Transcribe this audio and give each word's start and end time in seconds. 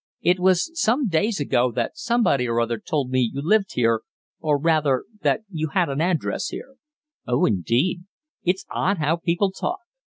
"It 0.23 0.39
was 0.39 0.71
some 0.73 1.07
days 1.09 1.39
ago 1.39 1.71
that 1.73 1.95
somebody 1.95 2.47
or 2.47 2.59
other 2.59 2.79
told 2.79 3.11
me 3.11 3.29
you 3.31 3.39
lived 3.39 3.73
here, 3.75 4.01
or 4.39 4.57
rather 4.57 5.05
that 5.21 5.41
you 5.47 5.67
had 5.75 5.89
an 5.89 6.01
address 6.01 6.47
here." 6.47 6.77
"Oh, 7.27 7.45
indeed. 7.45 8.05
It's 8.43 8.65
odd 8.71 8.97
how 8.97 9.17
people 9.17 9.51
talk. 9.51 9.81